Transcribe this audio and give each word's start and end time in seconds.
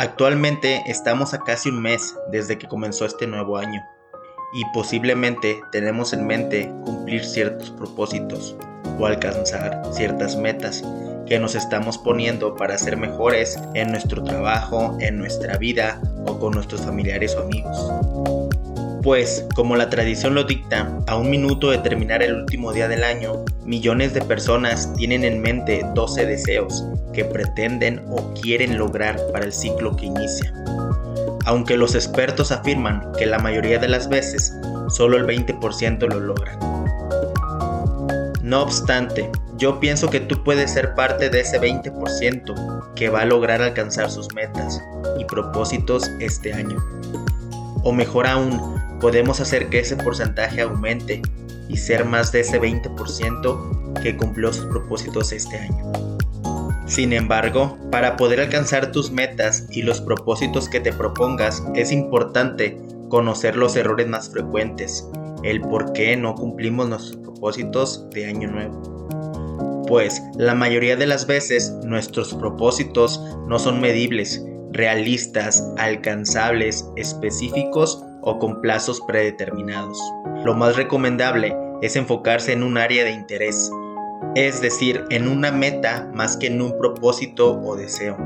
Actualmente 0.00 0.82
estamos 0.86 1.34
a 1.34 1.40
casi 1.40 1.68
un 1.68 1.82
mes 1.82 2.16
desde 2.30 2.56
que 2.56 2.66
comenzó 2.66 3.04
este 3.04 3.26
nuevo 3.26 3.58
año 3.58 3.82
y 4.54 4.64
posiblemente 4.72 5.60
tenemos 5.72 6.14
en 6.14 6.26
mente 6.26 6.72
cumplir 6.86 7.22
ciertos 7.22 7.68
propósitos 7.68 8.56
o 8.98 9.04
alcanzar 9.04 9.82
ciertas 9.92 10.36
metas 10.36 10.82
que 11.26 11.38
nos 11.38 11.54
estamos 11.54 11.98
poniendo 11.98 12.56
para 12.56 12.78
ser 12.78 12.96
mejores 12.96 13.58
en 13.74 13.90
nuestro 13.90 14.24
trabajo, 14.24 14.96
en 15.00 15.18
nuestra 15.18 15.58
vida 15.58 16.00
o 16.24 16.38
con 16.38 16.52
nuestros 16.52 16.80
familiares 16.80 17.36
o 17.36 17.42
amigos. 17.42 18.49
Pues, 19.02 19.46
como 19.54 19.76
la 19.76 19.88
tradición 19.88 20.34
lo 20.34 20.44
dicta, 20.44 20.98
a 21.06 21.16
un 21.16 21.30
minuto 21.30 21.70
de 21.70 21.78
terminar 21.78 22.22
el 22.22 22.34
último 22.34 22.70
día 22.72 22.86
del 22.86 23.02
año, 23.02 23.44
millones 23.64 24.12
de 24.12 24.20
personas 24.20 24.92
tienen 24.94 25.24
en 25.24 25.40
mente 25.40 25.82
12 25.94 26.26
deseos 26.26 26.84
que 27.14 27.24
pretenden 27.24 28.04
o 28.10 28.34
quieren 28.34 28.76
lograr 28.76 29.18
para 29.32 29.46
el 29.46 29.52
ciclo 29.52 29.96
que 29.96 30.06
inicia. 30.06 30.52
Aunque 31.46 31.78
los 31.78 31.94
expertos 31.94 32.52
afirman 32.52 33.10
que 33.18 33.24
la 33.24 33.38
mayoría 33.38 33.78
de 33.78 33.88
las 33.88 34.10
veces 34.10 34.52
solo 34.90 35.16
el 35.16 35.26
20% 35.26 36.06
lo 36.06 36.20
logran. 36.20 36.58
No 38.42 38.62
obstante, 38.62 39.30
yo 39.56 39.80
pienso 39.80 40.10
que 40.10 40.20
tú 40.20 40.44
puedes 40.44 40.72
ser 40.72 40.94
parte 40.94 41.30
de 41.30 41.40
ese 41.40 41.58
20% 41.58 42.94
que 42.94 43.08
va 43.08 43.22
a 43.22 43.24
lograr 43.24 43.62
alcanzar 43.62 44.10
sus 44.10 44.34
metas 44.34 44.82
y 45.18 45.24
propósitos 45.24 46.10
este 46.20 46.52
año. 46.52 46.76
O 47.82 47.92
mejor 47.92 48.26
aún, 48.26 48.80
podemos 49.00 49.40
hacer 49.40 49.68
que 49.68 49.80
ese 49.80 49.96
porcentaje 49.96 50.60
aumente 50.60 51.22
y 51.68 51.76
ser 51.76 52.04
más 52.04 52.32
de 52.32 52.40
ese 52.40 52.60
20% 52.60 54.02
que 54.02 54.16
cumplió 54.16 54.52
sus 54.52 54.66
propósitos 54.66 55.32
este 55.32 55.56
año. 55.56 55.92
Sin 56.86 57.12
embargo, 57.12 57.78
para 57.90 58.16
poder 58.16 58.40
alcanzar 58.40 58.90
tus 58.90 59.12
metas 59.12 59.66
y 59.70 59.82
los 59.82 60.00
propósitos 60.00 60.68
que 60.68 60.80
te 60.80 60.92
propongas, 60.92 61.62
es 61.74 61.92
importante 61.92 62.80
conocer 63.08 63.56
los 63.56 63.76
errores 63.76 64.08
más 64.08 64.28
frecuentes, 64.28 65.08
el 65.44 65.60
por 65.60 65.92
qué 65.92 66.16
no 66.16 66.34
cumplimos 66.34 66.88
nuestros 66.88 67.16
propósitos 67.18 68.10
de 68.10 68.26
año 68.26 68.50
nuevo. 68.50 69.86
Pues 69.86 70.22
la 70.36 70.54
mayoría 70.54 70.96
de 70.96 71.06
las 71.06 71.26
veces 71.26 71.72
nuestros 71.84 72.34
propósitos 72.34 73.20
no 73.46 73.58
son 73.58 73.80
medibles, 73.80 74.44
realistas, 74.70 75.64
alcanzables, 75.78 76.86
específicos 76.96 78.04
o 78.22 78.38
con 78.38 78.60
plazos 78.60 79.00
predeterminados. 79.06 79.98
Lo 80.44 80.54
más 80.54 80.76
recomendable 80.76 81.56
es 81.82 81.96
enfocarse 81.96 82.52
en 82.52 82.62
un 82.62 82.78
área 82.78 83.04
de 83.04 83.12
interés, 83.12 83.70
es 84.34 84.60
decir, 84.60 85.04
en 85.10 85.28
una 85.28 85.50
meta 85.50 86.08
más 86.14 86.36
que 86.36 86.46
en 86.46 86.60
un 86.60 86.76
propósito 86.78 87.60
o 87.60 87.76
deseo, 87.76 88.16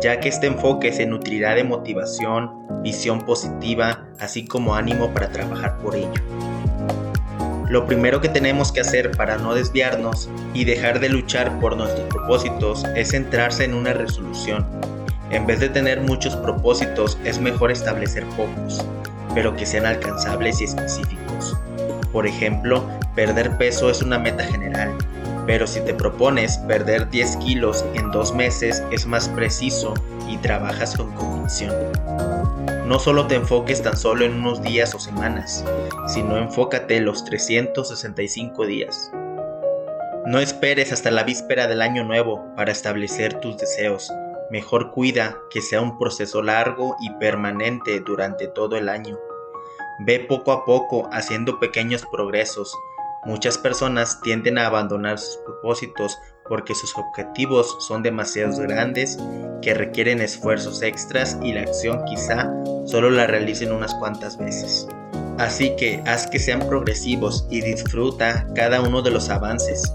ya 0.00 0.20
que 0.20 0.28
este 0.28 0.46
enfoque 0.46 0.92
se 0.92 1.06
nutrirá 1.06 1.54
de 1.54 1.64
motivación, 1.64 2.66
visión 2.82 3.22
positiva, 3.22 4.06
así 4.20 4.44
como 4.44 4.74
ánimo 4.74 5.12
para 5.12 5.30
trabajar 5.30 5.78
por 5.78 5.96
ello. 5.96 6.12
Lo 7.68 7.86
primero 7.86 8.20
que 8.20 8.30
tenemos 8.30 8.72
que 8.72 8.80
hacer 8.80 9.10
para 9.10 9.36
no 9.36 9.54
desviarnos 9.54 10.30
y 10.54 10.64
dejar 10.64 11.00
de 11.00 11.10
luchar 11.10 11.58
por 11.60 11.76
nuestros 11.76 12.06
propósitos 12.08 12.84
es 12.96 13.10
centrarse 13.10 13.64
en 13.64 13.74
una 13.74 13.92
resolución. 13.92 14.64
En 15.30 15.46
vez 15.46 15.60
de 15.60 15.68
tener 15.68 16.00
muchos 16.00 16.36
propósitos, 16.36 17.18
es 17.24 17.40
mejor 17.40 17.70
establecer 17.70 18.24
pocos 18.36 18.84
pero 19.34 19.54
que 19.54 19.66
sean 19.66 19.86
alcanzables 19.86 20.60
y 20.60 20.64
específicos. 20.64 21.56
Por 22.12 22.26
ejemplo, 22.26 22.82
perder 23.14 23.56
peso 23.56 23.90
es 23.90 24.02
una 24.02 24.18
meta 24.18 24.44
general, 24.44 24.96
pero 25.46 25.66
si 25.66 25.80
te 25.80 25.94
propones 25.94 26.58
perder 26.58 27.08
10 27.08 27.36
kilos 27.36 27.84
en 27.94 28.10
dos 28.10 28.34
meses 28.34 28.82
es 28.90 29.06
más 29.06 29.28
preciso 29.28 29.94
y 30.28 30.38
trabajas 30.38 30.96
con 30.96 31.12
convicción. 31.14 31.74
No 32.86 32.98
solo 32.98 33.26
te 33.26 33.34
enfoques 33.34 33.82
tan 33.82 33.96
solo 33.96 34.24
en 34.24 34.32
unos 34.32 34.62
días 34.62 34.94
o 34.94 34.98
semanas, 34.98 35.64
sino 36.06 36.38
enfócate 36.38 37.00
los 37.00 37.24
365 37.24 38.66
días. 38.66 39.10
No 40.26 40.40
esperes 40.40 40.92
hasta 40.92 41.10
la 41.10 41.22
víspera 41.22 41.68
del 41.68 41.82
año 41.82 42.02
nuevo 42.04 42.44
para 42.56 42.72
establecer 42.72 43.34
tus 43.34 43.58
deseos, 43.58 44.10
Mejor 44.50 44.92
cuida 44.92 45.36
que 45.50 45.60
sea 45.60 45.80
un 45.82 45.98
proceso 45.98 46.42
largo 46.42 46.96
y 47.00 47.10
permanente 47.18 48.00
durante 48.00 48.48
todo 48.48 48.76
el 48.76 48.88
año. 48.88 49.18
Ve 50.00 50.20
poco 50.20 50.52
a 50.52 50.64
poco 50.64 51.08
haciendo 51.12 51.58
pequeños 51.58 52.06
progresos. 52.10 52.74
Muchas 53.24 53.58
personas 53.58 54.20
tienden 54.22 54.56
a 54.58 54.66
abandonar 54.66 55.18
sus 55.18 55.36
propósitos 55.38 56.16
porque 56.48 56.74
sus 56.74 56.96
objetivos 56.96 57.76
son 57.80 58.02
demasiado 58.02 58.56
grandes, 58.62 59.18
que 59.60 59.74
requieren 59.74 60.20
esfuerzos 60.20 60.82
extras 60.82 61.36
y 61.42 61.52
la 61.52 61.62
acción 61.62 62.04
quizá 62.06 62.50
solo 62.86 63.10
la 63.10 63.26
realicen 63.26 63.72
unas 63.72 63.94
cuantas 63.94 64.38
veces. 64.38 64.88
Así 65.38 65.76
que 65.76 66.02
haz 66.06 66.26
que 66.26 66.38
sean 66.38 66.60
progresivos 66.60 67.46
y 67.50 67.60
disfruta 67.60 68.46
cada 68.54 68.80
uno 68.80 69.02
de 69.02 69.10
los 69.10 69.28
avances. 69.28 69.92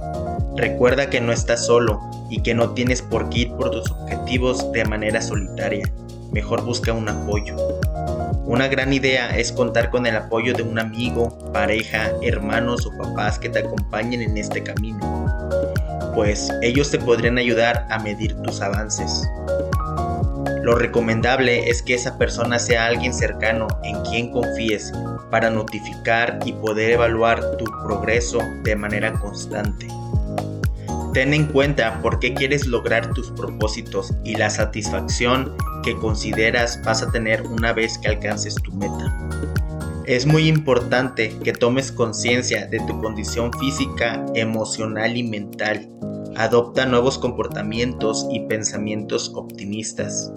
Recuerda 0.56 1.09
que 1.09 1.20
no 1.20 1.31
estás 1.31 1.66
solo 1.66 2.00
y 2.34 2.42
que 2.42 2.56
no 2.56 2.72
tienes 2.72 3.04
por 3.04 3.30
qué 3.30 3.42
ir 3.42 3.52
por 3.52 3.70
tus 3.70 3.92
objetivos 3.92 4.72
de 4.72 4.84
manera 4.86 5.22
solitaria. 5.22 5.88
Mejor 6.32 6.66
busca 6.66 6.92
un 6.92 7.08
apoyo. 7.08 7.56
Una 8.46 8.68
gran 8.68 8.92
idea 8.92 9.38
es 9.38 9.52
contar 9.52 9.92
con 9.92 10.08
el 10.08 10.16
apoyo 10.16 10.56
de 10.56 10.64
un 10.64 10.80
amigo, 10.80 11.52
pareja, 11.54 12.12
hermanos 12.24 12.88
o 12.88 12.98
papás 12.98 13.38
que 13.38 13.50
te 13.50 13.60
acompañen 13.60 14.24
en 14.24 14.36
este 14.36 14.64
camino, 14.64 15.28
pues 16.16 16.50
ellos 16.64 16.90
te 16.90 16.98
podrían 16.98 17.38
ayudar 17.38 17.86
a 17.92 18.00
medir 18.00 18.34
tus 18.42 18.62
avances. 18.62 19.30
Lo 20.64 20.74
recomendable 20.74 21.70
es 21.70 21.84
que 21.84 21.94
esa 21.94 22.18
persona 22.18 22.58
sea 22.58 22.88
alguien 22.88 23.14
cercano 23.14 23.68
en 23.84 24.02
quien 24.06 24.32
confíes 24.32 24.92
para 25.30 25.52
notificar 25.52 26.40
y 26.46 26.54
poder 26.54 26.92
evaluar 26.92 27.58
tu 27.58 27.66
progreso 27.86 28.40
de 28.64 28.76
manera 28.76 29.14
constante. 29.14 29.88
Ten 31.13 31.31
en 31.35 31.46
cuenta 31.46 32.01
por 32.01 32.18
qué 32.18 32.34
quieres 32.34 32.66
lograr 32.66 33.13
tus 33.13 33.29
propósitos 33.29 34.12
y 34.24 34.35
la 34.35 34.50
satisfacción 34.50 35.56
que 35.84 35.96
consideras 35.96 36.81
vas 36.84 37.03
a 37.03 37.12
tener 37.12 37.44
una 37.44 37.72
vez 37.72 38.00
que 38.00 38.07
alcances 38.07 38.56
tu 38.56 38.72
meta. 38.72 39.16
Es 40.07 40.25
muy 40.25 40.47
importante 40.47 41.38
que 41.44 41.53
tomes 41.53 41.91
conciencia 41.91 42.66
de 42.66 42.79
tu 42.79 43.00
condición 43.00 43.53
física, 43.53 44.25
emocional 44.34 45.16
y 45.16 45.22
mental. 45.22 45.88
Adopta 46.35 46.88
nuevos 46.88 47.19
comportamientos 47.19 48.25
y 48.31 48.40
pensamientos 48.47 49.31
optimistas. 49.35 50.31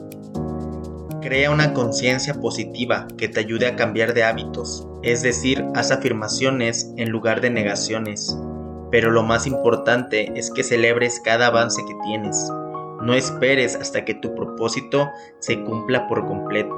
Crea 1.23 1.51
una 1.51 1.73
conciencia 1.73 2.35
positiva 2.35 3.09
que 3.17 3.29
te 3.29 3.41
ayude 3.41 3.67
a 3.67 3.77
cambiar 3.77 4.13
de 4.13 4.25
hábitos, 4.25 4.87
es 5.03 5.23
decir, 5.23 5.65
haz 5.75 5.91
afirmaciones 5.91 6.93
en 6.99 7.09
lugar 7.09 7.41
de 7.41 7.49
negaciones 7.49 8.37
pero 8.91 9.11
lo 9.11 9.23
más 9.23 9.47
importante 9.47 10.33
es 10.35 10.51
que 10.51 10.63
celebres 10.63 11.21
cada 11.25 11.49
avance 11.49 11.83
que 11.87 11.95
tienes. 12.05 12.51
No 13.03 13.15
esperes 13.15 13.77
hasta 13.77 14.05
que 14.05 14.15
tu 14.15 14.35
propósito 14.35 15.09
se 15.39 15.63
cumpla 15.63 16.07
por 16.09 16.27
completo. 16.27 16.75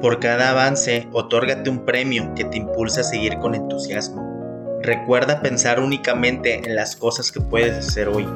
Por 0.00 0.20
cada 0.20 0.50
avance, 0.50 1.08
otórgate 1.12 1.70
un 1.70 1.84
premio 1.84 2.32
que 2.34 2.44
te 2.44 2.58
impulse 2.58 3.00
a 3.00 3.04
seguir 3.04 3.38
con 3.38 3.54
entusiasmo. 3.54 4.35
Recuerda 4.82 5.40
pensar 5.40 5.80
únicamente 5.80 6.54
en 6.64 6.76
las 6.76 6.96
cosas 6.96 7.32
que 7.32 7.40
puedes 7.40 7.76
hacer 7.76 8.08
hoy, 8.08 8.28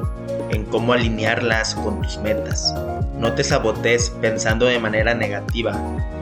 en 0.49 0.65
cómo 0.65 0.93
alinearlas 0.93 1.75
con 1.75 2.01
tus 2.01 2.17
metas. 2.17 2.73
No 3.17 3.33
te 3.33 3.43
sabotees 3.43 4.09
pensando 4.21 4.65
de 4.65 4.79
manera 4.79 5.13
negativa, 5.13 5.79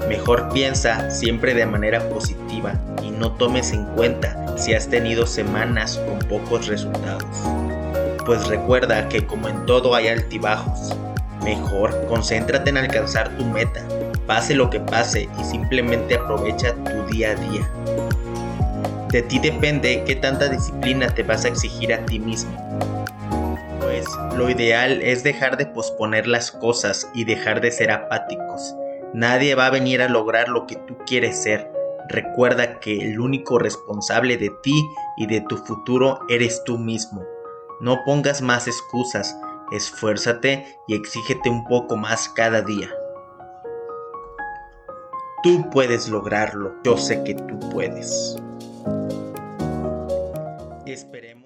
mejor 0.07 0.49
piensa 0.53 1.09
siempre 1.09 1.53
de 1.53 1.65
manera 1.65 2.07
positiva 2.09 2.73
y 3.01 3.11
no 3.11 3.31
tomes 3.33 3.71
en 3.71 3.85
cuenta 3.95 4.57
si 4.57 4.73
has 4.73 4.87
tenido 4.87 5.25
semanas 5.25 5.99
con 6.07 6.19
pocos 6.27 6.67
resultados. 6.67 7.25
Pues 8.25 8.47
recuerda 8.47 9.07
que 9.09 9.25
como 9.25 9.47
en 9.47 9.65
todo 9.65 9.95
hay 9.95 10.09
altibajos, 10.09 10.95
mejor 11.43 12.05
concéntrate 12.07 12.69
en 12.69 12.77
alcanzar 12.77 13.35
tu 13.37 13.45
meta, 13.45 13.83
pase 14.27 14.53
lo 14.53 14.69
que 14.69 14.79
pase 14.79 15.27
y 15.39 15.43
simplemente 15.43 16.15
aprovecha 16.15 16.75
tu 16.75 17.07
día 17.07 17.31
a 17.31 17.35
día. 17.35 17.71
De 19.11 19.21
ti 19.23 19.39
depende 19.39 20.03
qué 20.05 20.15
tanta 20.15 20.49
disciplina 20.49 21.09
te 21.09 21.23
vas 21.23 21.45
a 21.45 21.49
exigir 21.49 21.93
a 21.93 22.05
ti 22.05 22.19
mismo 22.19 22.51
pues 23.89 24.05
lo 24.35 24.49
ideal 24.49 25.01
es 25.01 25.23
dejar 25.23 25.57
de 25.57 25.65
posponer 25.65 26.27
las 26.27 26.51
cosas 26.51 27.09
y 27.15 27.25
dejar 27.25 27.59
de 27.59 27.71
ser 27.71 27.91
apáticos. 27.91 28.75
Nadie 29.13 29.55
va 29.55 29.65
a 29.65 29.71
venir 29.71 30.03
a 30.03 30.07
lograr 30.09 30.47
lo 30.47 30.67
que 30.67 30.75
tú 30.75 30.95
quieres 31.07 31.41
ser. 31.41 31.71
Recuerda 32.07 32.79
que 32.79 32.99
el 32.99 33.19
único 33.19 33.57
responsable 33.57 34.37
de 34.37 34.51
ti 34.61 34.79
y 35.17 35.25
de 35.25 35.41
tu 35.41 35.57
futuro 35.57 36.19
eres 36.29 36.63
tú 36.65 36.77
mismo. 36.77 37.23
No 37.81 38.03
pongas 38.05 38.43
más 38.43 38.67
excusas, 38.67 39.35
esfuérzate 39.71 40.77
y 40.87 40.93
exígete 40.95 41.49
un 41.49 41.65
poco 41.65 41.97
más 41.97 42.29
cada 42.29 42.61
día. 42.61 42.89
Tú 45.41 45.69
puedes 45.71 46.09
lograrlo, 46.09 46.75
yo 46.83 46.95
sé 46.95 47.23
que 47.23 47.33
tú 47.33 47.57
puedes. 47.71 48.37
Esperemos 50.99 51.38